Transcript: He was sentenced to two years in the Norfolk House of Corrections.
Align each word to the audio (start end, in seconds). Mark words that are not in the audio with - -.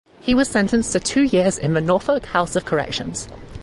He 0.19 0.33
was 0.33 0.49
sentenced 0.49 0.93
to 0.93 0.99
two 0.99 1.21
years 1.21 1.59
in 1.59 1.75
the 1.75 1.79
Norfolk 1.79 2.25
House 2.25 2.55
of 2.55 2.65
Corrections. 2.65 3.27